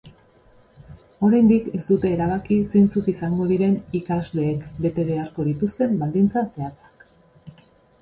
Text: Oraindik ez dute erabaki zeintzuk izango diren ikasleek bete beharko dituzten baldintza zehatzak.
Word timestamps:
Oraindik 1.27 1.67
ez 1.79 1.81
dute 1.89 2.11
erabaki 2.13 2.57
zeintzuk 2.73 3.11
izango 3.15 3.47
diren 3.53 3.77
ikasleek 4.03 4.67
bete 4.89 5.09
beharko 5.13 5.49
dituzten 5.53 5.97
baldintza 6.05 6.49
zehatzak. 6.51 7.11